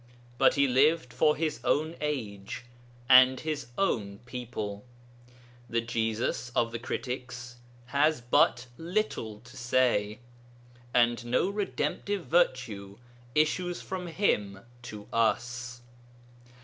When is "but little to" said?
8.19-9.55